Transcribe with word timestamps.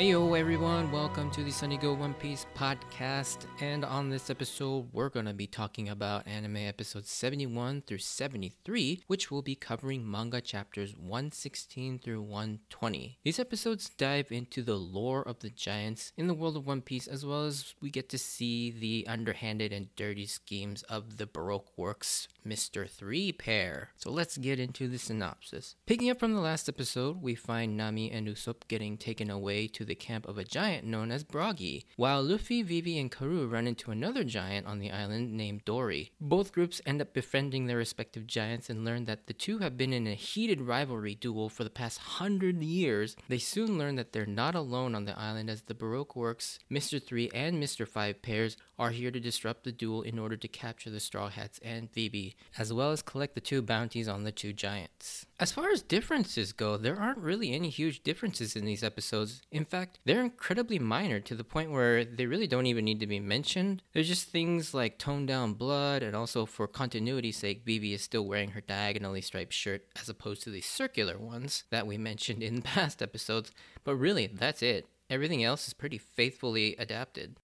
Hey 0.00 0.12
yo 0.12 0.32
everyone, 0.32 0.90
welcome 0.90 1.30
to 1.32 1.44
the 1.44 1.50
Sunny 1.50 1.76
Go 1.76 1.92
One 1.92 2.14
Piece 2.14 2.46
podcast. 2.56 3.44
And 3.60 3.84
on 3.84 4.08
this 4.08 4.30
episode, 4.30 4.88
we're 4.94 5.10
gonna 5.10 5.34
be 5.34 5.46
talking 5.46 5.90
about 5.90 6.26
anime 6.26 6.56
episodes 6.56 7.10
71 7.10 7.82
through 7.82 7.98
73, 7.98 9.02
which 9.08 9.30
will 9.30 9.42
be 9.42 9.54
covering 9.54 10.10
manga 10.10 10.40
chapters 10.40 10.96
116 10.96 11.98
through 11.98 12.22
120. 12.22 13.18
These 13.22 13.38
episodes 13.38 13.90
dive 13.90 14.32
into 14.32 14.62
the 14.62 14.78
lore 14.78 15.20
of 15.20 15.40
the 15.40 15.50
giants 15.50 16.12
in 16.16 16.28
the 16.28 16.34
world 16.34 16.56
of 16.56 16.66
One 16.66 16.80
Piece, 16.80 17.06
as 17.06 17.26
well 17.26 17.44
as 17.44 17.74
we 17.82 17.90
get 17.90 18.08
to 18.08 18.16
see 18.16 18.70
the 18.70 19.06
underhanded 19.06 19.70
and 19.70 19.94
dirty 19.96 20.24
schemes 20.24 20.82
of 20.84 21.18
the 21.18 21.26
Baroque 21.26 21.76
Works 21.76 22.26
Mr. 22.46 22.88
Three 22.88 23.32
pair. 23.32 23.90
So 23.98 24.10
let's 24.10 24.38
get 24.38 24.58
into 24.58 24.88
the 24.88 24.98
synopsis. 24.98 25.76
Picking 25.84 26.08
up 26.08 26.18
from 26.18 26.32
the 26.32 26.40
last 26.40 26.70
episode, 26.70 27.20
we 27.20 27.34
find 27.34 27.76
Nami 27.76 28.10
and 28.10 28.26
Usopp 28.26 28.66
getting 28.66 28.96
taken 28.96 29.28
away 29.28 29.66
to 29.68 29.84
the 29.84 29.89
camp 29.94 30.26
of 30.26 30.38
a 30.38 30.44
giant 30.44 30.86
known 30.86 31.10
as 31.10 31.24
Brogy, 31.24 31.84
while 31.96 32.22
Luffy, 32.22 32.62
Vivi, 32.62 32.98
and 32.98 33.10
Karu 33.10 33.50
run 33.50 33.66
into 33.66 33.90
another 33.90 34.24
giant 34.24 34.66
on 34.66 34.78
the 34.78 34.90
island 34.90 35.32
named 35.32 35.64
Dory. 35.64 36.12
Both 36.20 36.52
groups 36.52 36.80
end 36.86 37.00
up 37.00 37.12
befriending 37.12 37.66
their 37.66 37.76
respective 37.76 38.26
giants 38.26 38.70
and 38.70 38.84
learn 38.84 39.04
that 39.04 39.26
the 39.26 39.32
two 39.32 39.58
have 39.58 39.76
been 39.76 39.92
in 39.92 40.06
a 40.06 40.14
heated 40.14 40.60
rivalry 40.60 41.14
duel 41.14 41.48
for 41.48 41.64
the 41.64 41.70
past 41.70 41.98
hundred 41.98 42.62
years. 42.62 43.16
They 43.28 43.38
soon 43.38 43.78
learn 43.78 43.96
that 43.96 44.12
they're 44.12 44.26
not 44.26 44.54
alone 44.54 44.94
on 44.94 45.04
the 45.04 45.18
island 45.18 45.50
as 45.50 45.62
the 45.62 45.74
Baroque 45.74 46.16
Works, 46.16 46.58
Mr. 46.70 47.02
3 47.02 47.30
and 47.34 47.62
Mr. 47.62 47.86
5 47.86 48.22
pairs 48.22 48.56
are 48.78 48.90
here 48.90 49.10
to 49.10 49.20
disrupt 49.20 49.64
the 49.64 49.72
duel 49.72 50.02
in 50.02 50.18
order 50.18 50.36
to 50.36 50.48
capture 50.48 50.90
the 50.90 51.00
Straw 51.00 51.28
Hats 51.28 51.60
and 51.62 51.92
Vivi, 51.92 52.34
as 52.56 52.72
well 52.72 52.92
as 52.92 53.02
collect 53.02 53.34
the 53.34 53.40
two 53.40 53.60
bounties 53.60 54.08
on 54.08 54.24
the 54.24 54.32
two 54.32 54.52
giants. 54.52 55.26
As 55.38 55.52
far 55.52 55.70
as 55.70 55.82
differences 55.82 56.52
go, 56.52 56.76
there 56.76 56.98
aren't 56.98 57.18
really 57.18 57.52
any 57.52 57.68
huge 57.68 58.02
differences 58.02 58.56
in 58.56 58.64
these 58.64 58.84
episodes. 58.84 59.42
In 59.50 59.64
fact, 59.64 59.79
they're 60.04 60.22
incredibly 60.22 60.78
minor 60.78 61.20
to 61.20 61.34
the 61.34 61.44
point 61.44 61.70
where 61.70 62.04
they 62.04 62.26
really 62.26 62.46
don't 62.46 62.66
even 62.66 62.84
need 62.84 63.00
to 63.00 63.06
be 63.06 63.20
mentioned. 63.20 63.82
There's 63.92 64.08
just 64.08 64.28
things 64.28 64.74
like 64.74 64.98
toned 64.98 65.28
down 65.28 65.54
blood, 65.54 66.02
and 66.02 66.14
also 66.16 66.46
for 66.46 66.66
continuity's 66.66 67.36
sake, 67.36 67.64
Vivi 67.64 67.94
is 67.94 68.02
still 68.02 68.26
wearing 68.26 68.50
her 68.50 68.60
diagonally 68.60 69.20
striped 69.20 69.52
shirt 69.52 69.86
as 70.00 70.08
opposed 70.08 70.42
to 70.42 70.50
the 70.50 70.60
circular 70.60 71.18
ones 71.18 71.64
that 71.70 71.86
we 71.86 71.98
mentioned 72.10 72.42
in 72.42 72.62
past 72.62 73.02
episodes. 73.02 73.50
But 73.84 73.96
really, 73.96 74.26
that's 74.26 74.62
it. 74.62 74.86
Everything 75.08 75.42
else 75.42 75.66
is 75.66 75.74
pretty 75.74 75.98
faithfully 75.98 76.76
adapted. 76.78 77.36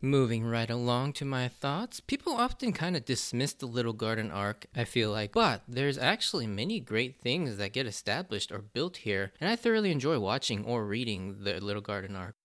Moving 0.00 0.44
right 0.44 0.70
along 0.70 1.14
to 1.14 1.24
my 1.24 1.48
thoughts, 1.48 1.98
people 1.98 2.34
often 2.34 2.72
kind 2.72 2.96
of 2.96 3.04
dismiss 3.04 3.52
the 3.52 3.66
Little 3.66 3.92
Garden 3.92 4.30
arc, 4.30 4.66
I 4.72 4.84
feel 4.84 5.10
like, 5.10 5.32
but 5.32 5.62
there's 5.66 5.98
actually 5.98 6.46
many 6.46 6.78
great 6.78 7.20
things 7.20 7.56
that 7.56 7.72
get 7.72 7.84
established 7.84 8.52
or 8.52 8.60
built 8.60 8.98
here, 8.98 9.32
and 9.40 9.50
I 9.50 9.56
thoroughly 9.56 9.90
enjoy 9.90 10.20
watching 10.20 10.64
or 10.64 10.86
reading 10.86 11.38
the 11.42 11.58
Little 11.58 11.82
Garden 11.82 12.14
arc. 12.14 12.36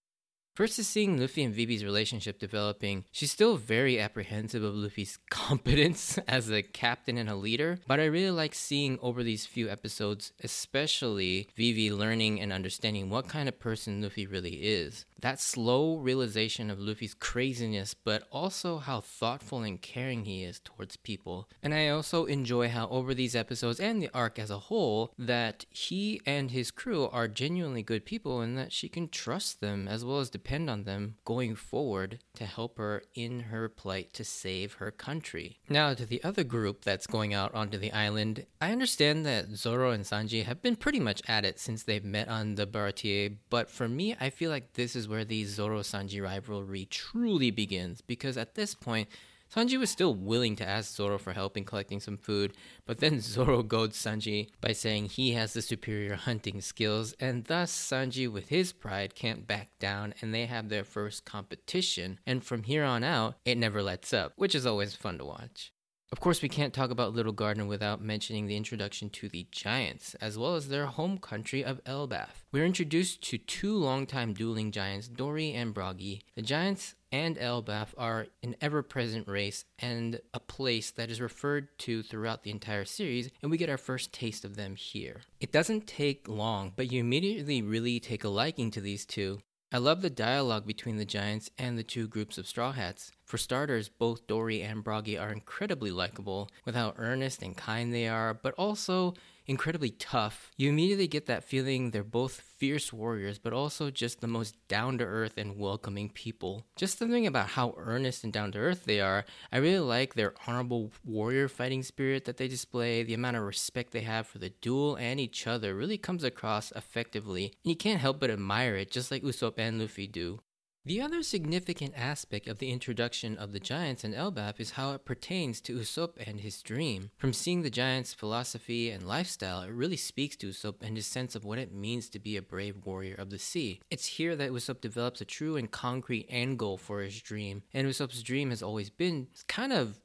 First 0.53 0.77
is 0.77 0.87
seeing 0.87 1.19
Luffy 1.19 1.43
and 1.43 1.51
Vivi's 1.51 1.83
relationship 1.83 2.37
developing. 2.37 3.05
She's 3.11 3.31
still 3.31 3.57
very 3.57 3.99
apprehensive 3.99 4.63
of 4.63 4.75
Luffy's 4.75 5.17
competence 5.31 6.19
as 6.27 6.51
a 6.51 6.61
captain 6.61 7.17
and 7.17 7.27
a 7.27 7.33
leader, 7.33 7.79
but 7.87 7.99
I 7.99 8.05
really 8.05 8.29
like 8.29 8.53
seeing 8.53 8.99
over 9.01 9.23
these 9.23 9.47
few 9.47 9.67
episodes, 9.67 10.31
especially 10.43 11.49
Vivi 11.55 11.91
learning 11.91 12.39
and 12.39 12.53
understanding 12.53 13.09
what 13.09 13.27
kind 13.27 13.49
of 13.49 13.59
person 13.59 14.03
Luffy 14.03 14.27
really 14.27 14.57
is. 14.61 15.05
That 15.21 15.39
slow 15.39 15.95
realization 15.95 16.69
of 16.69 16.79
Luffy's 16.79 17.13
craziness, 17.13 17.93
but 17.93 18.27
also 18.29 18.77
how 18.77 18.99
thoughtful 18.99 19.63
and 19.63 19.81
caring 19.81 20.25
he 20.25 20.43
is 20.43 20.59
towards 20.59 20.97
people. 20.97 21.47
And 21.63 21.73
I 21.73 21.87
also 21.87 22.25
enjoy 22.25 22.67
how 22.67 22.89
over 22.89 23.13
these 23.13 23.35
episodes 23.35 23.79
and 23.79 24.01
the 24.03 24.09
arc 24.13 24.37
as 24.37 24.51
a 24.51 24.59
whole, 24.59 25.13
that 25.17 25.65
he 25.69 26.21
and 26.25 26.51
his 26.51 26.71
crew 26.71 27.07
are 27.07 27.29
genuinely 27.29 27.83
good 27.83 28.05
people 28.05 28.41
and 28.41 28.57
that 28.57 28.73
she 28.73 28.89
can 28.89 29.07
trust 29.07 29.61
them 29.61 29.87
as 29.87 30.03
well 30.03 30.19
as 30.19 30.29
depend 30.43 30.69
on 30.69 30.83
them 30.83 31.15
going 31.23 31.55
forward 31.55 32.19
to 32.35 32.45
help 32.45 32.77
her 32.77 33.01
in 33.15 33.39
her 33.39 33.69
plight 33.69 34.13
to 34.13 34.25
save 34.25 34.73
her 34.73 34.91
country. 34.91 35.57
Now, 35.69 35.93
to 35.93 36.05
the 36.05 36.21
other 36.21 36.43
group 36.43 36.83
that's 36.83 37.07
going 37.07 37.33
out 37.33 37.55
onto 37.55 37.77
the 37.77 37.93
island, 37.93 38.45
I 38.59 38.71
understand 38.73 39.25
that 39.25 39.55
Zoro 39.55 39.91
and 39.91 40.03
Sanji 40.03 40.43
have 40.43 40.61
been 40.61 40.75
pretty 40.75 40.99
much 40.99 41.21
at 41.27 41.45
it 41.45 41.59
since 41.59 41.83
they've 41.83 42.03
met 42.03 42.27
on 42.27 42.55
the 42.55 42.67
Baratie, 42.67 43.37
but 43.49 43.69
for 43.69 43.87
me, 43.87 44.17
I 44.19 44.29
feel 44.29 44.51
like 44.51 44.73
this 44.73 44.97
is 44.97 45.07
where 45.07 45.23
the 45.23 45.45
Zoro 45.45 45.79
Sanji 45.79 46.21
rivalry 46.21 46.85
truly 46.85 47.49
begins 47.49 48.01
because 48.01 48.37
at 48.37 48.55
this 48.55 48.75
point, 48.75 49.07
Sanji 49.53 49.77
was 49.77 49.91
still 49.91 50.15
willing 50.15 50.55
to 50.55 50.67
ask 50.67 50.95
Zoro 50.95 51.19
for 51.19 51.31
help 51.31 51.55
in 51.57 51.63
collecting 51.63 51.99
some 51.99 52.17
food, 52.17 52.53
but 52.87 52.97
then 52.97 53.19
Zoro 53.21 53.61
goads 53.61 53.95
Sanji 53.95 54.49
by 54.59 54.71
saying 54.71 55.05
he 55.05 55.33
has 55.33 55.53
the 55.53 55.61
superior 55.61 56.15
hunting 56.15 56.59
skills, 56.59 57.13
and 57.19 57.45
thus 57.45 57.71
Sanji, 57.71 58.31
with 58.31 58.49
his 58.49 58.73
pride, 58.73 59.13
can't 59.13 59.45
back 59.45 59.69
down 59.77 60.15
and 60.21 60.33
they 60.33 60.47
have 60.47 60.69
their 60.69 60.83
first 60.83 61.25
competition. 61.25 62.19
And 62.25 62.43
from 62.43 62.63
here 62.63 62.83
on 62.83 63.03
out, 63.03 63.35
it 63.45 63.59
never 63.59 63.83
lets 63.83 64.11
up, 64.11 64.33
which 64.37 64.55
is 64.55 64.65
always 64.65 64.95
fun 64.95 65.19
to 65.19 65.25
watch. 65.25 65.71
Of 66.13 66.19
course, 66.19 66.43
we 66.43 66.49
can't 66.49 66.75
talk 66.75 66.91
about 66.91 67.15
Little 67.15 67.31
Garden 67.31 67.67
without 67.67 67.99
mentioning 67.99 68.45
the 68.45 68.55
introduction 68.55 69.09
to 69.09 69.29
the 69.29 69.47
Giants, 69.49 70.13
as 70.21 70.37
well 70.37 70.55
as 70.55 70.67
their 70.67 70.85
home 70.85 71.17
country 71.17 71.63
of 71.63 71.83
Elbaf. 71.85 72.45
We're 72.51 72.67
introduced 72.67 73.23
to 73.29 73.39
two 73.39 73.75
longtime 73.75 74.33
dueling 74.33 74.71
giants, 74.71 75.07
Dory 75.07 75.53
and 75.53 75.73
Brogy. 75.73 76.21
The 76.35 76.43
Giants 76.43 76.93
and 77.13 77.37
Elbaf 77.37 77.89
are 77.95 78.25
an 78.41 78.55
ever 78.59 78.81
present 78.81 79.27
race 79.27 79.65
and 79.77 80.19
a 80.33 80.39
place 80.39 80.89
that 80.89 81.11
is 81.11 81.21
referred 81.21 81.67
to 81.77 82.01
throughout 82.01 82.41
the 82.41 82.49
entire 82.49 82.85
series, 82.85 83.29
and 83.41 83.51
we 83.51 83.57
get 83.57 83.69
our 83.69 83.77
first 83.77 84.11
taste 84.11 84.43
of 84.43 84.55
them 84.55 84.75
here. 84.75 85.21
It 85.39 85.51
doesn't 85.51 85.85
take 85.85 86.27
long, 86.27 86.73
but 86.75 86.91
you 86.91 86.99
immediately 86.99 87.61
really 87.61 87.99
take 87.99 88.23
a 88.23 88.29
liking 88.29 88.71
to 88.71 88.81
these 88.81 89.05
two. 89.05 89.41
I 89.71 89.77
love 89.77 90.01
the 90.01 90.09
dialogue 90.09 90.65
between 90.65 90.97
the 90.97 91.05
Giants 91.05 91.51
and 91.57 91.77
the 91.77 91.83
two 91.83 92.07
groups 92.07 92.39
of 92.39 92.47
Straw 92.47 92.71
Hats. 92.71 93.11
For 93.25 93.37
starters, 93.37 93.89
both 93.89 94.27
Dory 94.27 94.61
and 94.61 94.83
Brogy 94.83 95.19
are 95.19 95.31
incredibly 95.31 95.91
likable 95.91 96.49
with 96.65 96.75
how 96.75 96.93
earnest 96.97 97.43
and 97.43 97.55
kind 97.55 97.93
they 97.93 98.07
are, 98.07 98.33
but 98.33 98.55
also 98.55 99.13
incredibly 99.45 99.91
tough. 99.91 100.51
You 100.57 100.69
immediately 100.69 101.07
get 101.07 101.25
that 101.27 101.43
feeling 101.43 101.91
they're 101.91 102.03
both 102.03 102.41
fierce 102.41 102.93
warriors, 102.93 103.39
but 103.39 103.53
also 103.53 103.91
just 103.91 104.21
the 104.21 104.27
most 104.27 104.55
down 104.67 104.97
to 104.99 105.03
earth 105.05 105.37
and 105.37 105.57
welcoming 105.57 106.09
people. 106.09 106.65
Just 106.75 106.97
something 106.97 107.27
about 107.27 107.49
how 107.49 107.75
earnest 107.77 108.23
and 108.23 108.31
down 108.31 108.51
to 108.53 108.59
earth 108.59 108.85
they 108.85 109.01
are. 109.01 109.25
I 109.51 109.57
really 109.57 109.79
like 109.79 110.13
their 110.13 110.33
honorable 110.47 110.91
warrior 111.03 111.47
fighting 111.47 111.83
spirit 111.83 112.25
that 112.25 112.37
they 112.37 112.47
display, 112.47 113.03
the 113.03 113.13
amount 113.13 113.37
of 113.37 113.43
respect 113.43 113.91
they 113.91 114.01
have 114.01 114.27
for 114.27 114.39
the 114.39 114.49
duel 114.49 114.95
and 114.95 115.19
each 115.19 115.47
other 115.47 115.75
really 115.75 115.97
comes 115.97 116.23
across 116.23 116.71
effectively, 116.71 117.45
and 117.45 117.69
you 117.71 117.75
can't 117.75 117.99
help 118.01 118.19
but 118.19 118.31
admire 118.31 118.75
it, 118.75 118.91
just 118.91 119.11
like 119.11 119.23
Usopp 119.23 119.57
and 119.57 119.79
Luffy 119.79 120.07
do. 120.07 120.39
The 120.85 120.99
other 120.99 121.23
significant 121.23 121.93
aspect 121.95 122.45
of 122.45 122.59
the 122.59 122.69
introduction 122.69 123.37
of 123.37 123.53
the 123.53 123.59
giants 123.61 124.03
in 124.03 124.13
Elbaf 124.13 124.59
is 124.59 124.71
how 124.71 124.91
it 124.91 125.05
pertains 125.05 125.61
to 125.61 125.77
Usopp 125.77 126.17
and 126.27 126.41
his 126.41 126.61
dream. 126.61 127.09
From 127.15 127.31
seeing 127.31 127.61
the 127.61 127.69
giants' 127.69 128.13
philosophy 128.13 128.89
and 128.89 129.07
lifestyle, 129.07 129.61
it 129.61 129.71
really 129.71 129.95
speaks 129.95 130.35
to 130.35 130.49
Usopp 130.49 130.81
and 130.81 130.97
his 130.97 131.07
sense 131.07 131.35
of 131.35 131.45
what 131.45 131.57
it 131.57 131.73
means 131.73 132.09
to 132.09 132.19
be 132.19 132.35
a 132.35 132.41
brave 132.41 132.85
warrior 132.85 133.15
of 133.15 133.29
the 133.29 133.39
sea. 133.39 133.79
It's 133.89 134.05
here 134.05 134.35
that 134.35 134.51
Usopp 134.51 134.81
develops 134.81 135.21
a 135.21 135.25
true 135.25 135.55
and 135.55 135.71
concrete 135.71 136.25
end 136.27 136.59
goal 136.59 136.77
for 136.77 136.99
his 136.99 137.21
dream, 137.21 137.63
and 137.73 137.87
Usopp's 137.87 138.21
dream 138.21 138.49
has 138.49 138.61
always 138.61 138.89
been 138.89 139.27
kind 139.47 139.71
of 139.71 140.01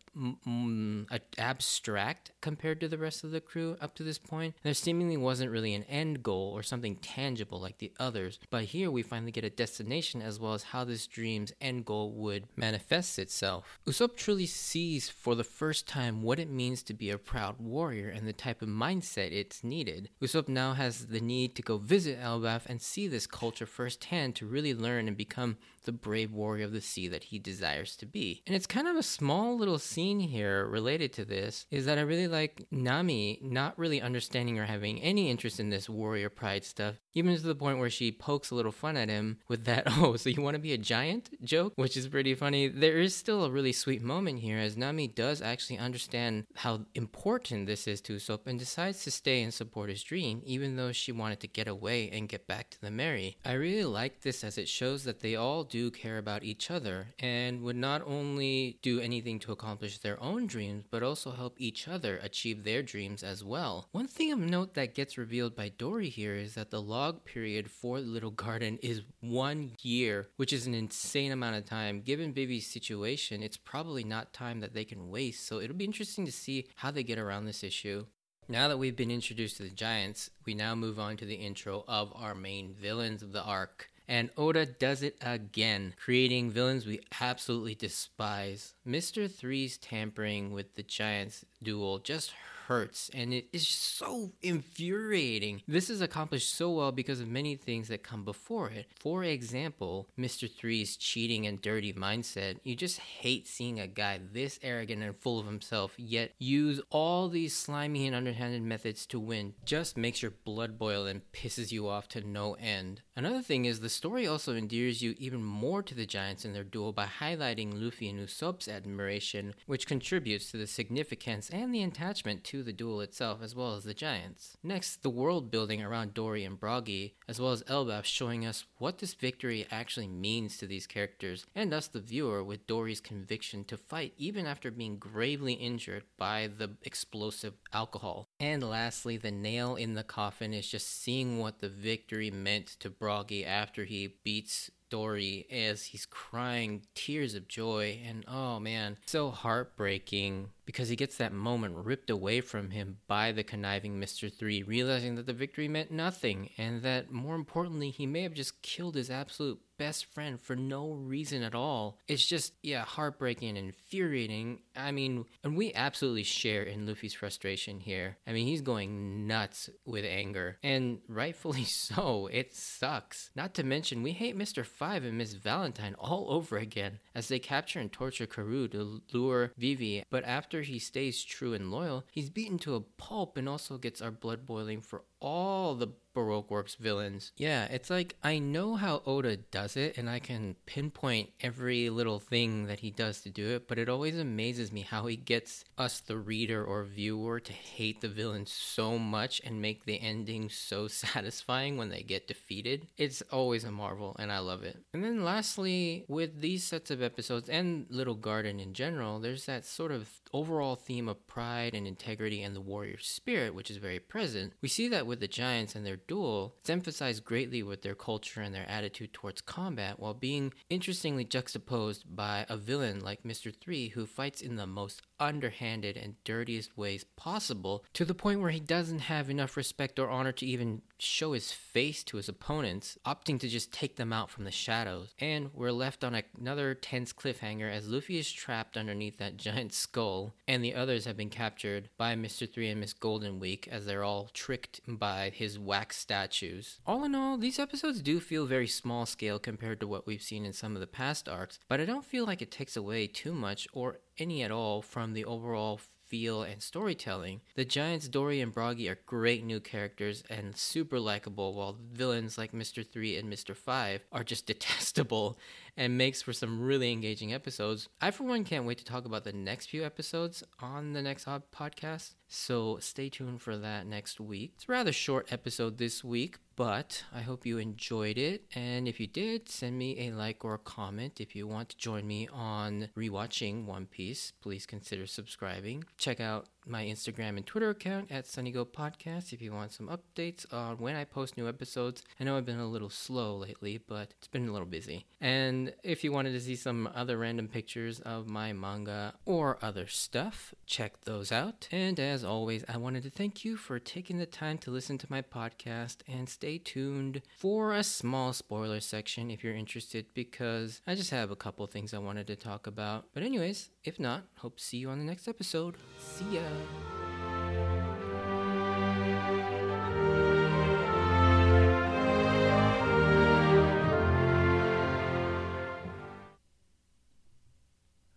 abstract 1.39 2.33
compared 2.41 2.81
to 2.81 2.89
the 2.89 2.99
rest 2.99 3.25
of 3.25 3.31
the 3.31 3.41
crew 3.41 3.77
up 3.81 3.95
to 3.95 4.03
this 4.03 4.19
point. 4.19 4.55
There 4.63 4.75
seemingly 4.75 5.17
wasn't 5.17 5.51
really 5.51 5.75
an 5.75 5.85
end 5.85 6.23
goal 6.23 6.53
or 6.55 6.63
something 6.63 6.97
tangible 6.97 7.61
like 7.61 7.79
the 7.79 7.93
others, 7.99 8.39
but 8.51 8.65
here 8.65 8.91
we 8.91 9.03
finally 9.03 9.33
get 9.33 9.45
a 9.45 9.51
destination 9.51 10.23
as 10.23 10.39
well 10.39 10.55
as 10.55 10.65
how 10.65 10.85
this 10.85 11.07
dream's 11.07 11.53
end 11.61 11.85
goal 11.85 12.13
would 12.13 12.47
manifest 12.57 13.19
itself. 13.19 13.79
Usopp 13.87 14.17
truly 14.17 14.47
sees 14.47 15.09
for 15.09 15.35
the 15.35 15.45
first 15.45 15.87
time 15.87 16.23
what 16.23 16.39
it 16.39 16.51
means 16.51 16.83
to 16.83 16.95
be 16.95 17.11
a 17.11 17.19
proud 17.19 17.57
warrior 17.59 18.09
and 18.09 18.27
the 18.27 18.33
type 18.33 18.63
of 18.63 18.69
mindset 18.69 19.33
it's 19.33 19.63
needed. 19.65 20.09
Usopp 20.23 20.49
now 20.49 20.75
has 20.75 21.07
the 21.07 21.21
need 21.21 21.55
to 21.55 21.63
go 21.63 21.79
visit 21.79 22.21
Elbaf 22.21 22.67
and 22.67 22.81
see 22.81 23.09
this 23.09 23.27
culture 23.27 23.67
firsthand 23.67 24.35
to 24.37 24.47
really 24.47 24.75
learn 24.75 25.09
and 25.09 25.17
become 25.17 25.57
the 25.85 25.93
brave 25.93 26.33
warrior 26.33 26.65
of 26.65 26.73
the 26.73 26.81
sea 26.81 27.09
that 27.09 27.25
he 27.25 27.39
desires 27.39 27.97
to 27.97 28.05
be. 28.05 28.43
And 28.47 28.55
it's 28.55 28.67
kind 28.67 28.87
of 28.87 28.97
a 28.97 29.03
small 29.03 29.57
little 29.57 29.79
scene 29.79 30.08
here 30.17 30.67
related 30.67 31.13
to 31.15 31.25
this 31.25 31.67
is 31.71 31.85
that 31.87 31.99
I 31.99 32.03
really 32.03 32.29
like 32.29 32.67
Nami 32.71 33.39
not 33.43 33.79
really 33.79 34.01
understanding 34.01 34.59
or 34.59 34.65
having 34.65 35.01
any 35.03 35.31
interest 35.31 35.61
in 35.61 35.71
this 35.71 35.89
warrior 35.89 36.31
pride 36.31 36.65
stuff, 36.65 36.97
even 37.15 37.37
to 37.37 37.43
the 37.43 37.55
point 37.55 37.79
where 37.79 37.91
she 37.91 38.11
pokes 38.11 38.51
a 38.51 38.55
little 38.55 38.73
fun 38.73 38.97
at 38.97 39.09
him 39.09 39.39
with 39.49 39.65
that, 39.67 39.85
oh, 39.99 40.17
so 40.17 40.31
you 40.31 40.41
want 40.41 40.55
to 40.55 40.61
be 40.61 40.73
a 40.73 40.79
giant 40.79 41.31
joke, 41.45 41.73
which 41.77 41.97
is 41.97 42.09
pretty 42.09 42.35
funny. 42.35 42.69
There 42.69 42.99
is 42.99 43.15
still 43.15 43.45
a 43.45 43.51
really 43.51 43.73
sweet 43.73 44.03
moment 44.03 44.41
here 44.41 44.59
as 44.59 44.77
Nami 44.77 45.09
does 45.09 45.43
actually 45.43 45.79
understand 45.79 46.47
how 46.57 46.87
important 46.95 47.67
this 47.67 47.87
is 47.87 48.01
to 48.03 48.15
Usopp 48.15 48.47
and 48.47 48.59
decides 48.59 49.05
to 49.05 49.11
stay 49.11 49.43
and 49.43 49.53
support 49.53 49.91
his 49.91 50.03
dream, 50.03 50.41
even 50.45 50.77
though 50.77 50.93
she 50.93 51.13
wanted 51.13 51.41
to 51.41 51.49
get 51.49 51.69
away 51.69 52.09
and 52.11 52.29
get 52.29 52.47
back 52.47 52.71
to 52.71 52.81
the 52.81 52.91
Merry. 52.91 53.37
I 53.45 53.53
really 53.53 53.85
like 53.85 54.23
this 54.23 54.45
as 54.45 54.59
it 54.59 54.69
shows 54.69 55.05
that 55.05 55.21
they 55.21 55.37
all 55.37 55.65
do 55.65 55.91
care 55.91 56.19
about 56.19 56.45
each 56.45 56.71
other 56.71 57.09
and 57.19 57.63
would 57.63 57.77
not 57.77 58.03
only 58.07 58.79
do 58.83 59.01
anything 59.01 59.39
to 59.41 59.53
accomplish 59.53 59.88
accomplish 59.89 60.03
their 60.03 60.23
own 60.23 60.47
dreams, 60.47 60.85
but 60.91 61.03
also 61.03 61.31
help 61.31 61.55
each 61.59 61.89
other 61.89 62.19
achieve 62.23 62.65
their 62.65 62.83
dreams 62.83 63.23
as 63.23 63.43
well. 63.43 63.89
One 63.93 64.07
thing 64.07 64.33
of 64.33 64.39
note 64.39 64.75
that 64.75 64.95
gets 64.95 65.19
revealed 65.19 65.57
by 65.57 65.71
Dory 65.71 66.09
here 66.11 66.35
is 66.35 66.55
that 66.55 66.71
the 66.71 66.83
log 66.83 67.25
period 67.25 67.71
for 67.71 68.01
the 68.01 68.07
little 68.07 68.31
garden 68.31 68.79
is 68.83 69.03
one 69.21 69.73
year, 69.83 70.29
which 70.37 70.53
is 70.53 70.67
an 70.67 70.75
insane 70.75 71.33
amount 71.33 71.57
of 71.57 71.65
time. 71.65 72.03
Given 72.03 72.33
Vivi's 72.35 72.67
situation, 72.67 73.43
it's 73.43 73.57
probably 73.57 74.05
not 74.05 74.33
time 74.33 74.61
that 74.61 74.75
they 74.75 74.85
can 74.85 75.11
waste, 75.11 75.47
so 75.47 75.61
it'll 75.61 75.77
be 75.77 75.85
interesting 75.85 76.27
to 76.27 76.33
see 76.33 76.67
how 76.77 76.91
they 76.91 77.03
get 77.03 77.19
around 77.19 77.47
this 77.47 77.65
issue. 77.65 78.05
Now 78.51 78.69
that 78.69 78.79
we've 78.79 78.97
been 78.97 79.11
introduced 79.11 79.59
to 79.59 79.63
the 79.63 79.71
Giants, 79.71 80.31
we 80.47 80.55
now 80.55 80.75
move 80.75 80.99
on 80.99 81.17
to 81.19 81.27
the 81.27 81.35
intro 81.35 81.85
of 81.87 82.13
our 82.15 82.35
main 82.35 82.73
villains 82.73 83.23
of 83.23 83.33
the 83.33 83.43
arc. 83.43 83.91
And 84.11 84.31
Oda 84.39 84.65
does 84.65 85.03
it 85.03 85.17
again, 85.21 85.93
creating 86.01 86.51
villains 86.51 86.87
we 86.87 87.01
absolutely 87.21 87.75
despise. 87.75 88.73
Mr. 88.87 89.31
Three's 89.31 89.77
tampering 89.77 90.51
with 90.53 90.75
the 90.77 90.83
Giants 90.83 91.45
duel 91.63 91.99
just 91.99 92.33
hurts 92.69 93.11
and 93.15 93.33
it 93.33 93.49
is 93.53 93.67
so 93.67 94.31
infuriating. 94.43 95.63
This 95.67 95.89
is 95.89 96.03
accomplished 96.03 96.55
so 96.55 96.71
well 96.71 96.93
because 96.93 97.21
of 97.21 97.27
many 97.29 97.57
things 97.57 97.89
that 97.89 98.03
come 98.03 98.25
before 98.25 98.69
it. 98.69 98.87
For 99.01 99.25
example, 99.25 100.09
Mr. 100.19 100.51
Three's 100.51 100.97
cheating 100.97 101.47
and 101.47 101.61
dirty 101.63 101.95
mindset. 101.95 102.59
You 102.65 102.77
just 102.77 103.01
hate 103.01 103.47
seeing 103.47 103.81
a 103.81 103.87
guy 103.87 104.21
this 104.33 104.61
arrogant 104.63 105.03
and 105.03 105.17
full 105.17 105.41
of 105.41 105.47
himself, 105.47 105.95
yet 105.97 106.33
use 106.39 106.81
all 106.91 107.29
these 107.29 107.57
slimy 107.57 108.07
and 108.07 108.15
underhanded 108.15 108.63
methods 108.63 109.07
to 109.07 109.19
win. 109.19 109.55
Just 109.65 109.97
makes 109.97 110.21
your 110.21 110.33
blood 110.45 110.79
boil 110.79 111.07
and 111.07 111.23
pisses 111.33 111.73
you 111.73 111.89
off 111.89 112.07
to 112.09 112.21
no 112.21 112.55
end. 112.55 113.03
Another 113.17 113.43
thing 113.43 113.65
is 113.65 113.81
the 113.81 113.89
story 113.89 114.27
also 114.27 114.55
endears 114.55 115.03
you 115.03 115.15
even 115.19 115.43
more 115.43 115.83
to 115.83 115.95
the 115.95 116.07
Giants 116.07 116.45
in 116.45 116.53
their 116.53 116.65
duel 116.65 116.93
by 116.93 117.07
highlighting 117.07 117.73
Luffy 117.75 118.09
and 118.09 118.21
Usopp's 118.21 118.69
admiration, 118.69 119.55
which 119.67 119.87
contributes 119.87 120.51
to 120.51 120.57
the 120.57 120.67
significance 120.67 121.51
and 121.51 121.75
the 121.75 121.83
attachment 121.83 122.45
to 122.45 122.58
the 122.63 122.73
duel 122.73 123.01
itself 123.01 123.41
as 123.43 123.55
well 123.55 123.75
as 123.75 123.85
the 123.85 123.95
Giants. 123.95 124.57
Next, 124.63 125.03
the 125.03 125.11
world 125.11 125.51
building 125.51 125.83
around 125.83 126.15
Dory 126.15 126.45
and 126.45 126.59
Brogy, 126.59 127.13
as 127.29 127.41
well 127.41 127.53
as 127.53 127.63
Elbaf 127.65 128.05
showing 128.05 128.45
us 128.47 128.65
what 128.79 128.99
this 128.99 129.15
victory 129.15 129.67
actually 129.71 130.09
means 130.09 130.59
to 130.59 130.67
these 130.67 130.87
characters, 130.87 131.47
and 131.55 131.73
us 131.73 131.89
the 131.89 132.01
viewer 132.01 132.43
with 132.43 132.67
Dory's 132.67 133.01
conviction 133.01 133.65
to 133.65 133.77
fight 133.77 134.15
even 134.17 134.47
after 134.47 134.71
being 134.71 134.99
gravely 134.99 135.55
injured 135.55 136.05
by 136.17 136.49
the 136.49 136.71
explosive 136.83 137.55
alcohol. 137.73 138.29
And 138.41 138.63
lastly, 138.63 139.17
the 139.17 139.31
nail 139.31 139.77
in 139.77 139.95
the 139.95 140.05
coffin 140.05 140.53
is 140.53 140.69
just 140.69 141.03
seeing 141.03 141.39
what 141.39 141.61
the 141.61 141.69
victory 141.69 142.31
meant 142.31 142.67
to 142.81 142.91
Brogy 142.91 143.47
after 143.47 143.85
he 143.85 144.17
beats 144.25 144.71
Dory 144.91 145.47
as 145.51 145.87
he's 145.87 146.07
crying 146.07 146.83
tears 146.95 147.35
of 147.35 147.49
joy. 147.49 148.01
And 148.07 148.25
oh 148.27 148.59
man, 148.59 148.97
so 149.07 149.31
heartbreaking 149.31 150.51
because 150.69 150.91
he 150.91 150.97
gets 150.97 151.17
that 151.17 151.33
moment 151.33 151.75
ripped 151.75 152.11
away 152.11 152.43
from 152.43 152.69
him 152.69 152.99
by 153.07 153.33
the 153.33 153.43
conniving 153.43 153.99
Mr. 153.99 154.31
3, 154.31 154.65
realizing 154.65 155.15
that 155.15 155.25
the 155.25 155.33
victory 155.33 155.67
meant 155.67 155.91
nothing, 155.91 156.51
and 156.59 156.83
that 156.83 157.11
more 157.11 157.37
importantly, 157.37 157.89
he 157.89 158.07
may 158.07 158.21
have 158.21 158.35
just 158.35 158.61
killed 158.61 158.95
his 158.95 159.11
absolute 159.11 159.59
best 159.79 160.05
friend 160.07 160.41
for 160.41 160.57
no 160.57 160.91
reason 160.91 161.43
at 161.43 161.55
all. 161.55 161.99
It's 162.09 162.27
just, 162.27 162.53
yeah, 162.63 162.85
heartbreaking 162.85 163.57
and 163.57 163.69
infuriating. 163.69 164.61
I 164.77 164.91
mean, 164.91 165.25
and 165.43 165.57
we 165.57 165.73
absolutely 165.73 166.25
share 166.25 166.65
in 166.65 166.87
Luffy's 166.87 167.15
frustration 167.15 167.81
here. 167.81 168.19
I 168.27 168.33
mean, 168.33 168.47
he's 168.47 168.61
going 168.61 169.27
nuts 169.27 169.71
with 169.87 170.05
anger, 170.05 170.59
and 170.63 170.99
rightfully 171.09 171.65
so. 171.65 172.29
It 172.31 172.55
sucks. 172.55 173.31
Not 173.35 173.55
to 173.55 173.63
mention, 173.63 174.03
we 174.03 174.13
hate 174.13 174.37
Mr. 174.37 174.67
5 174.67 175.05
and 175.05 175.17
Miss 175.17 175.33
Valentine 175.35 175.95
all 175.99 176.27
over 176.31 176.59
again 176.59 176.99
as 177.15 177.29
they 177.29 177.39
capture 177.39 177.79
and 177.79 177.91
torture 177.91 178.27
Karu 178.27 178.71
to 178.73 179.01
lure 179.13 179.53
Vivi, 179.57 180.03
but 180.11 180.25
after 180.25 180.58
he 180.63 180.79
stays 180.79 181.25
true 181.25 181.55
and 181.55 181.71
loyal, 181.71 182.05
he's 182.11 182.31
beaten 182.31 182.59
to 182.61 182.75
a 182.75 182.81
pulp 182.81 183.37
and 183.37 183.49
also 183.49 183.79
gets 183.79 184.01
our 184.01 184.11
blood 184.11 184.47
boiling 184.47 184.81
for 184.81 185.03
all 185.21 185.75
the 185.75 185.89
Baroque 186.19 186.51
Works 186.51 186.75
villains. 186.75 187.31
Yeah, 187.37 187.67
it's 187.67 187.91
like 187.91 188.17
I 188.25 188.41
know 188.41 188.75
how 188.75 189.03
Oda 189.07 189.37
does 189.37 189.77
it 189.77 189.97
and 189.97 190.11
I 190.11 190.19
can 190.19 190.57
pinpoint 190.67 191.31
every 191.41 191.91
little 191.91 192.19
thing 192.19 192.67
that 192.67 192.81
he 192.81 192.91
does 192.91 193.21
to 193.21 193.31
do 193.31 193.51
it, 193.51 193.69
but 193.69 193.79
it 193.79 193.89
always 193.89 194.19
amazes 194.19 194.73
me 194.73 194.81
how 194.81 195.07
he 195.07 195.15
gets 195.15 195.65
us, 195.79 196.01
the 196.01 196.17
reader 196.17 196.65
or 196.65 196.83
viewer, 196.83 197.39
to 197.39 197.53
hate 197.53 198.01
the 198.01 198.09
villains 198.09 198.51
so 198.51 198.99
much 198.99 199.41
and 199.45 199.63
make 199.63 199.85
the 199.85 200.01
ending 200.01 200.49
so 200.49 200.89
satisfying 200.89 201.77
when 201.77 201.89
they 201.89 202.03
get 202.03 202.27
defeated. 202.27 202.89
It's 202.97 203.23
always 203.31 203.63
a 203.63 203.71
marvel 203.71 204.17
and 204.19 204.33
I 204.33 204.41
love 204.41 204.65
it. 204.65 204.77
And 204.93 205.05
then 205.05 205.25
lastly, 205.25 206.05
with 206.09 206.41
these 206.41 206.65
sets 206.65 206.91
of 206.91 207.01
episodes 207.01 207.49
and 207.49 207.87
Little 207.91 208.17
Garden 208.17 208.59
in 208.59 208.75
general, 208.75 209.21
there's 209.21 209.47
that 209.47 209.65
sort 209.65 209.93
of 209.93 210.09
overall 210.33 210.75
theme 210.75 211.09
of 211.09 211.29
pride 211.29 211.75
and 211.75 211.87
integrity 211.87 212.43
and 212.43 212.57
the 212.57 212.61
warrior 212.61 212.99
spirit, 212.99 213.55
which 213.55 213.71
is 213.71 213.77
very 213.77 214.01
present. 214.01 214.55
We 214.61 214.69
see 214.69 214.89
that 214.89 215.07
with 215.07 215.21
the 215.21 215.29
Giants 215.29 215.77
and 215.77 215.87
their 215.87 215.97
duel, 216.09 216.57
it's 216.61 216.71
emphasized 216.71 217.25
greatly 217.25 217.63
with 217.63 217.83
their 217.83 217.95
culture 217.95 218.41
and 218.41 218.55
their 218.55 218.69
attitude 218.69 219.13
towards 219.13 219.41
combat, 219.41 220.01
while 220.01 220.15
being 220.15 220.53
interestingly 220.69 221.25
juxtaposed 221.25 222.17
by 222.17 222.45
a 222.49 222.57
villain 222.57 222.99
like 223.01 223.23
Mr. 223.23 223.55
3 223.55 223.91
who 223.91 224.07
fights 224.07 224.41
in 224.41 224.57
the 224.57 224.67
most 224.67 225.03
underhanded 225.21 225.97
and 225.97 226.15
dirtiest 226.25 226.77
ways 226.77 227.05
possible 227.17 227.85
to 227.93 228.05
the 228.05 228.15
point 228.15 228.41
where 228.41 228.51
he 228.51 228.61
doesn't 228.61 229.01
have 229.01 229.29
enough 229.29 229.57
respect 229.57 229.99
or 229.99 230.09
honor 230.09 230.33
to 230.33 230.47
even 230.47 230.83
show 230.99 231.33
his 231.33 231.53
face 231.53 232.03
to 232.05 232.17
his 232.17 232.29
opponents, 232.29 232.99
opting 233.07 233.39
to 233.39 233.49
just 233.49 233.73
take 233.73 233.97
them 233.97 234.13
out 234.13 234.31
from 234.31 234.45
the 234.45 234.51
shadows. 234.51 235.15
And 235.21 235.51
we're 235.53 235.71
left 235.73 236.03
on 236.03 236.21
another 236.39 236.75
tense 236.75 237.13
cliffhanger 237.13 237.71
as 237.71 237.89
Luffy 237.89 238.19
is 238.19 238.33
trapped 238.33 238.77
underneath 238.77 239.19
that 239.19 239.37
giant 239.37 239.73
skull, 239.75 240.35
and 240.47 240.65
the 240.65 240.75
others 240.75 241.05
have 241.05 241.17
been 241.17 241.31
captured 241.31 241.91
by 241.99 242.15
Mr. 242.15 242.51
3 242.51 242.71
and 242.71 242.81
Miss 242.81 242.93
Golden 242.93 243.39
Week 243.39 243.69
as 243.71 243.87
they're 243.87 244.05
all 244.05 244.31
tricked 244.33 244.81
by 244.87 245.31
his 245.35 245.59
wax 245.59 245.98
statues. 245.99 246.81
All 246.87 247.05
in 247.05 247.15
all, 247.15 247.37
these 247.37 247.59
episodes 247.59 248.01
do 248.01 248.21
feel 248.21 248.47
very 248.47 248.67
small 248.67 249.07
scale 249.07 249.39
compared 249.39 249.81
to 249.81 249.87
what 249.87 250.07
we've 250.07 250.23
seen 250.23 250.45
in 250.47 250.53
some 250.53 250.75
of 250.75 250.81
the 250.81 250.87
past 250.87 251.29
arcs, 251.29 251.59
but 251.69 251.81
I 251.81 251.85
don't 251.85 252.05
feel 252.05 252.25
like 252.25 252.41
it 252.41 252.51
takes 252.51 252.77
away 252.77 253.07
too 253.07 253.35
much 253.35 253.69
or 253.73 254.01
any 254.19 254.43
at 254.43 254.51
all 254.51 254.83
from 254.83 255.13
the 255.13 255.25
overall 255.25 255.81
feel 256.09 256.43
and 256.43 256.63
storytelling. 256.63 257.41
The 257.55 257.65
Giants, 257.65 258.09
Dory 258.09 258.41
and 258.41 258.55
Brogy 258.55 258.91
are 258.91 258.99
great 259.07 259.45
new 259.45 259.61
characters 259.61 260.25
and 260.31 260.57
super 260.57 260.99
likable, 260.99 261.55
while 261.55 261.79
villains 261.93 262.39
like 262.39 262.53
Mr. 262.53 262.87
3 262.87 263.17
and 263.17 263.33
Mr. 263.33 263.55
5 263.55 264.07
are 264.11 264.25
just 264.25 264.47
detestable 264.47 265.39
and 265.77 265.99
makes 265.99 266.23
for 266.23 266.33
some 266.33 266.61
really 266.61 266.93
engaging 266.93 267.33
episodes. 267.33 267.89
I, 268.01 268.11
for 268.11 268.25
one, 268.25 268.45
can't 268.45 268.65
wait 268.65 268.79
to 268.79 268.85
talk 268.85 269.05
about 269.05 269.25
the 269.25 269.33
next 269.33 269.67
few 269.67 269.85
episodes 269.85 270.43
on 270.61 270.93
the 270.93 271.03
next 271.03 271.27
podcast. 271.27 272.15
So 272.29 272.79
stay 272.81 273.09
tuned 273.09 273.41
for 273.41 273.57
that 273.57 273.87
next 273.87 274.21
week. 274.21 274.53
It's 274.57 274.69
a 274.69 274.73
rather 274.73 274.93
short 274.93 275.33
episode 275.33 275.79
this 275.79 276.05
week, 276.05 276.39
but 276.57 277.05
I 277.15 277.23
hope 277.23 277.47
you 277.47 277.57
enjoyed 277.57 278.19
it. 278.19 278.45
And 278.55 278.87
if 278.87 279.01
you 279.01 279.07
did, 279.07 279.49
send 279.49 279.79
me 279.79 280.09
a 280.09 280.13
like 280.13 280.45
or 280.45 280.55
a 280.55 280.59
comment. 280.59 281.21
If 281.21 281.35
you 281.35 281.47
want 281.47 281.71
to 281.71 281.79
join 281.79 282.07
me 282.07 282.29
on 282.31 282.91
rewatching 282.97 283.65
One 283.65 283.87
Piece, 283.87 284.33
please 284.43 284.67
consider 284.67 285.07
subscribing. 285.07 285.85
Check 285.97 286.21
out 286.21 286.49
my 286.69 286.85
Instagram 286.85 287.37
and 287.37 287.47
Twitter 287.47 287.71
account 287.71 288.11
at 288.11 288.25
SunnyGo 288.25 288.67
Podcast 288.67 289.33
if 289.33 289.41
you 289.41 289.53
want 289.53 289.73
some 289.73 289.89
updates 289.89 290.51
on 290.53 290.79
when 290.79 290.97
I 290.97 291.05
post 291.05 291.37
new 291.37 291.49
episodes. 291.49 292.03
I 292.21 292.25
know 292.25 292.37
I've 292.37 292.47
been 292.47 292.59
a 292.61 292.67
little 292.67 292.91
slow 292.91 293.37
lately, 293.37 293.79
but 293.79 294.15
it's 294.19 294.29
been 294.29 294.49
a 294.49 294.53
little 294.53 294.67
busy. 294.67 295.07
And 295.21 295.75
if 295.83 296.05
you 296.05 296.13
wanted 296.13 296.33
to 296.33 296.41
see 296.41 296.57
some 296.57 296.89
other 296.95 297.19
random 297.19 297.49
pictures 297.49 298.01
of 298.01 298.29
my 298.29 298.53
manga 298.53 299.15
or 299.25 299.59
other 299.63 299.87
stuff, 299.87 300.55
check 300.67 301.05
those 301.05 301.33
out. 301.33 301.69
And 301.73 301.99
as 301.99 302.25
always, 302.25 302.65
I 302.69 302.77
wanted 302.77 303.03
to 303.05 303.11
thank 303.11 303.45
you 303.45 303.57
for 303.57 303.79
taking 303.79 304.19
the 304.19 304.27
time 304.27 304.59
to 304.59 304.71
listen 304.71 304.99
to 304.99 305.07
my 305.11 305.23
podcast 305.23 305.99
and 306.07 306.29
stay 306.29 306.59
tuned 306.59 307.23
for 307.37 307.73
a 307.73 307.83
small 307.83 308.33
spoiler 308.33 308.81
section 308.81 309.31
if 309.31 309.43
you're 309.43 309.55
interested 309.55 310.07
because 310.15 310.81
I 310.87 310.95
just 310.95 311.11
have 311.11 311.31
a 311.31 311.37
couple 311.37 311.67
things 311.67 311.95
I 311.95 311.99
wanted 311.99 312.27
to 312.29 312.37
talk 312.37 312.67
about. 312.67 313.07
But 313.13 313.23
anyways, 313.23 313.71
if 313.85 313.99
not, 313.99 314.25
hope 314.37 314.57
to 314.59 314.65
see 314.65 314.79
you 314.79 314.91
on 314.91 314.99
the 314.99 315.05
next 315.05 315.29
episode. 315.29 315.77
See 315.99 316.37
ya. 316.37 316.43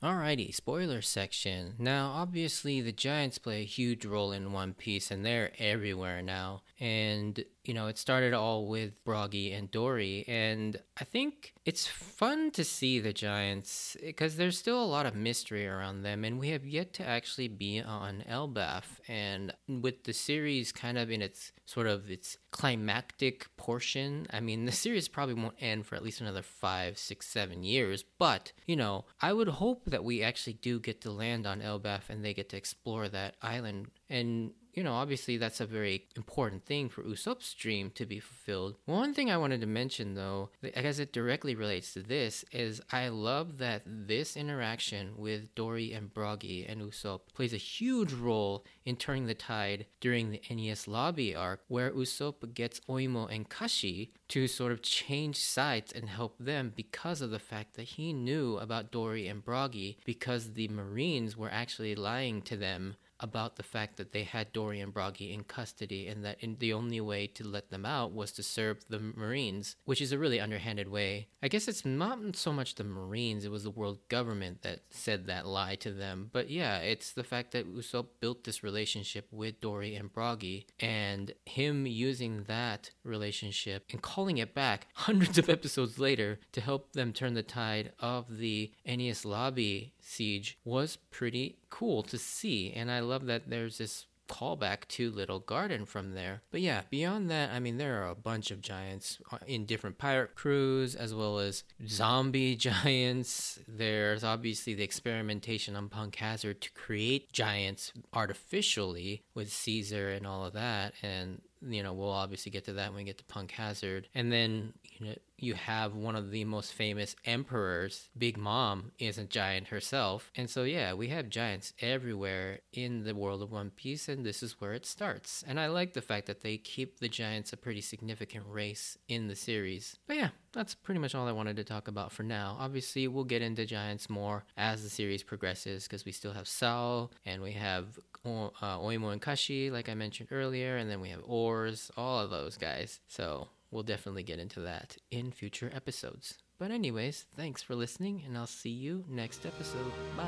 Alrighty, 0.04 0.56
spoiler 0.56 1.02
section. 1.02 1.76
Now, 1.78 2.12
obviously, 2.16 2.82
the 2.82 2.92
Giants 2.92 3.38
play 3.38 3.62
a 3.62 3.66
huge 3.66 4.04
role 4.04 4.32
in 4.32 4.52
One 4.52 4.74
Piece, 4.74 5.12
and 5.12 5.24
they're 5.24 5.52
everywhere 5.60 6.24
now. 6.24 6.64
And 6.80 7.44
you 7.64 7.74
know, 7.74 7.88
it 7.88 7.98
started 7.98 8.34
all 8.34 8.68
with 8.68 9.04
Brogy 9.06 9.56
and 9.56 9.70
Dory. 9.70 10.26
And 10.28 10.78
I 11.00 11.04
think 11.04 11.54
it's 11.66 11.86
fun 11.86 12.52
to 12.52 12.64
see 12.64 13.00
the 13.00 13.14
Giants 13.14 13.96
because 14.04 14.36
there's 14.36 14.58
still 14.58 14.84
a 14.84 14.86
lot 14.86 15.06
of 15.06 15.16
mystery 15.16 15.68
around 15.68 16.02
them. 16.02 16.24
And 16.24 16.40
we 16.40 16.50
have 16.50 16.66
yet 16.66 16.94
to 16.96 17.08
actually 17.08 17.48
be 17.48 17.80
on 17.80 18.24
Elbaf. 18.30 18.84
And 19.08 19.54
with 19.68 20.04
the 20.06 20.14
series 20.14 20.72
kind 20.72 20.98
of 20.98 21.12
in 21.12 21.22
its 21.22 21.52
sort 21.66 21.88
of 21.88 22.10
its 22.10 22.38
climactic 22.50 23.56
portion, 23.58 24.26
I 24.32 24.40
mean, 24.40 24.66
the 24.66 24.72
series 24.72 25.08
probably 25.08 25.36
won't 25.36 25.56
end 25.60 25.86
for 25.86 25.96
at 25.96 26.04
least 26.04 26.22
another 26.22 26.44
five, 26.44 26.98
six, 26.98 27.28
seven 27.28 27.64
years. 27.64 28.04
But, 28.18 28.54
you 28.66 28.76
know, 28.76 29.06
I 29.22 29.34
would 29.34 29.48
hope 29.48 29.86
that 29.86 30.04
we 30.04 30.24
actually 30.24 30.54
do 30.54 30.80
get 30.80 31.02
to 31.02 31.12
land 31.12 31.46
on 31.46 31.62
Elbaf 31.62 32.10
and 32.10 32.26
they 32.26 32.34
get 32.34 32.50
to 32.50 32.58
explore 32.58 33.08
that 33.10 33.36
island. 33.42 33.88
And 34.10 34.52
you 34.74 34.84
know, 34.84 34.94
obviously 34.94 35.38
that's 35.38 35.60
a 35.60 35.66
very 35.66 36.06
important 36.16 36.66
thing 36.66 36.90
for 36.90 37.04
Usopp's 37.04 37.54
dream 37.54 37.92
to 37.96 38.06
be 38.06 38.20
fulfilled. 38.20 38.76
One 38.86 39.14
thing 39.14 39.30
I 39.30 39.38
wanted 39.38 39.62
to 39.62 39.68
mention 39.68 40.16
though, 40.16 40.50
as 40.76 41.00
it 41.00 41.14
directly 41.14 41.56
relates 41.56 41.94
to 41.94 42.02
this, 42.02 42.46
is 42.52 42.82
I 42.92 43.10
love 43.10 43.58
that 43.58 43.84
this 43.86 44.38
interaction 44.38 45.14
with 45.18 45.54
Dory 45.56 45.94
and 45.94 46.14
Brogy 46.14 46.70
and 46.70 46.82
Usopp 46.82 47.22
plays 47.34 47.54
a 47.54 47.58
huge 47.58 48.14
role 48.14 48.66
in 48.86 48.96
turning 48.96 49.26
the 49.26 49.34
tide 49.34 49.86
during 50.00 50.32
the 50.32 50.42
Enies 50.50 50.88
Lobby 50.88 51.36
arc, 51.36 51.62
where 51.68 51.92
Usopp 51.92 52.54
gets 52.54 52.80
Oimo 52.82 53.34
and 53.34 53.50
Kashi 53.50 54.14
to 54.30 54.48
sort 54.48 54.72
of 54.72 54.82
change 54.82 55.38
sides 55.38 55.92
and 55.92 56.10
help 56.10 56.38
them 56.40 56.72
because 56.76 57.22
of 57.22 57.32
the 57.32 57.40
fact 57.40 57.76
that 57.76 57.84
he 57.84 58.14
knew 58.14 58.58
about 58.58 58.92
Dory 58.92 59.28
and 59.28 59.44
Brogy 59.44 59.98
because 60.06 60.54
the 60.54 60.68
Marines 60.70 61.36
were 61.36 61.52
actually 61.52 61.96
lying 61.96 62.42
to 62.44 62.56
them 62.56 62.96
about 63.22 63.56
the 63.56 63.64
fact 63.64 63.98
that 63.98 64.12
they 64.12 64.24
had 64.24 64.52
Dorian 64.52 64.92
Brogy 64.92 65.34
in 65.34 65.44
custody 65.44 66.08
and 66.08 66.26
that 66.26 66.38
in, 66.42 66.58
the 66.60 66.74
only 66.74 67.00
way 67.00 67.28
to 67.28 67.48
let 67.48 67.70
them 67.70 67.86
out 67.86 68.12
was 68.12 68.32
to 68.34 68.44
serve 68.44 68.84
the 68.90 69.00
Marines, 69.00 69.76
which 69.86 70.02
is 70.02 70.12
a 70.12 70.18
really 70.18 70.40
underhanded 70.40 70.90
way. 70.90 71.28
I 71.42 71.48
guess 71.48 71.68
it's 71.68 71.86
not 71.86 72.36
so 72.36 72.52
much 72.52 72.76
the 72.76 72.84
Marines, 72.84 73.46
it 73.46 73.52
was 73.52 73.64
the 73.64 73.70
world 73.70 74.00
government 74.10 74.64
that 74.64 74.82
said 74.90 75.28
that 75.28 75.46
lie 75.46 75.76
to 75.76 75.92
them. 75.92 76.30
But 76.34 76.50
yeah, 76.50 76.78
it's 76.80 77.14
the 77.14 77.24
fact 77.24 77.52
that 77.52 77.74
Usopp 77.74 78.08
built 78.20 78.44
this 78.44 78.64
relationship 78.64 79.28
with 79.32 79.62
Dory 79.62 79.96
and 79.96 80.12
Brogy 80.12 80.66
and 80.80 81.34
him 81.46 81.86
using 81.86 82.44
that 82.44 82.92
relationship 83.04 83.86
and 83.92 84.02
calling 84.02 84.38
it 84.38 84.54
back 84.54 84.88
hundreds 84.94 85.38
of 85.38 85.50
episodes 85.50 86.00
later 86.00 86.40
to 86.52 86.62
help 86.62 86.94
them 86.94 87.14
turn 87.14 87.34
the 87.34 87.44
tide 87.44 87.94
of 88.00 88.38
the 88.38 88.72
Enies 88.88 89.26
Lobby 89.26 89.94
siege 90.12 90.58
was 90.64 90.98
pretty 91.10 91.58
cool 91.70 92.04
to 92.04 92.18
see. 92.18 92.72
And 92.74 92.92
I 92.92 93.00
love 93.00 93.26
that 93.28 93.50
there's 93.50 93.78
this 93.78 94.06
callback 94.32 94.88
to 94.88 95.12
Little 95.12 95.40
Garden 95.40 95.86
from 95.86 96.14
there. 96.14 96.42
But 96.52 96.62
yeah, 96.62 96.82
beyond 96.90 97.30
that, 97.30 97.52
I 97.52 97.60
mean, 97.60 97.78
there 97.78 98.02
are 98.02 98.10
a 98.10 98.16
bunch 98.16 98.50
of 98.50 98.62
giants 98.62 99.20
uh, 99.32 99.38
in 99.46 99.66
different 99.66 99.98
pirate 99.98 100.36
crews 100.36 100.96
as 100.96 101.14
well 101.14 101.40
as 101.40 101.64
zombie 101.86 102.56
giants. 102.70 103.60
There's 103.68 104.24
obviously 104.24 104.74
the 104.74 104.84
experimentation 104.84 105.76
on 105.76 105.90
Punk 105.90 106.16
Hazard 106.16 106.62
to 106.62 106.72
create 106.72 107.34
giants 107.34 107.92
artificially 108.14 109.24
with 109.36 109.52
Caesar 109.52 110.10
and 110.10 110.26
all 110.26 110.46
of 110.46 110.54
that. 110.54 110.94
And 111.04 111.42
you 111.68 111.84
know, 111.84 111.94
we'll 111.94 112.10
obviously 112.10 112.52
get 112.52 112.66
to 112.66 112.74
that 112.74 112.90
when 112.90 112.98
we 112.98 113.04
get 113.04 113.18
to 113.20 113.24
Punk 113.26 113.52
Hazard. 113.52 114.08
And 114.16 114.32
then, 114.32 114.74
you 115.02 115.16
you 115.42 115.56
have 115.56 115.96
one 115.96 116.16
of 116.16 116.30
the 116.30 116.46
most 116.46 116.72
famous 116.72 117.16
emperors, 117.26 118.10
Big 118.16 118.38
Mom, 118.38 118.92
is 119.00 119.18
a 119.18 119.24
giant 119.24 119.70
herself. 119.70 120.32
And 120.36 120.48
so, 120.48 120.64
yeah, 120.64 120.94
we 120.94 121.08
have 121.08 121.30
giants 121.30 121.74
everywhere 121.80 122.60
in 122.72 123.04
the 123.04 123.16
world 123.16 123.42
of 123.42 123.52
One 123.52 123.72
Piece, 123.72 124.08
and 124.08 124.24
this 124.24 124.44
is 124.44 124.62
where 124.62 124.74
it 124.74 124.86
starts. 124.86 125.44
And 125.48 125.60
I 125.60 125.66
like 125.68 125.94
the 125.94 126.02
fact 126.02 126.28
that 126.28 126.42
they 126.42 126.58
keep 126.58 127.00
the 127.00 127.10
giants 127.10 127.52
a 127.52 127.58
pretty 127.58 127.82
significant 127.82 128.46
race 128.48 129.00
in 129.08 129.28
the 129.28 129.36
series. 129.36 129.98
But 130.06 130.18
yeah, 130.18 130.30
that's 130.54 130.76
pretty 130.76 131.00
much 131.00 131.16
all 131.16 131.28
I 131.28 131.32
wanted 131.32 131.56
to 131.56 131.64
talk 131.64 131.88
about 131.88 132.12
for 132.12 132.22
now. 132.22 132.56
Obviously, 132.60 133.08
we'll 133.08 133.24
get 133.24 133.42
into 133.42 133.66
giants 133.66 134.12
more 134.12 134.46
as 134.58 134.84
the 134.84 134.90
series 134.90 135.24
progresses 135.24 135.86
because 135.86 136.06
we 136.06 136.12
still 136.12 136.34
have 136.34 136.48
Saul 136.48 137.12
and 137.26 137.42
we 137.42 137.54
have 137.54 137.98
o- 138.26 138.54
uh, 138.62 138.78
Oimo 138.78 139.12
and 139.12 139.22
Kashi, 139.22 139.72
like 139.72 139.90
I 139.90 139.96
mentioned 139.96 140.30
earlier, 140.32 140.78
and 140.78 140.88
then 140.88 141.02
we 141.02 141.10
have 141.10 141.22
Oars, 141.26 141.90
all 141.98 142.20
of 142.20 142.30
those 142.30 142.58
guys. 142.58 143.00
So 143.08 143.48
we'll 143.72 143.84
definitely 143.84 144.24
get 144.24 144.40
into 144.40 144.60
that 144.62 144.98
in 145.10 145.32
future 145.32 145.72
episodes. 145.74 146.38
But, 146.60 146.72
anyways, 146.72 147.26
thanks 147.36 147.64
for 147.64 147.74
listening, 147.74 148.22
and 148.26 148.38
I'll 148.38 148.46
see 148.46 148.70
you 148.70 149.04
next 149.10 149.46
episode. 149.46 149.92
Bye. 150.16 150.28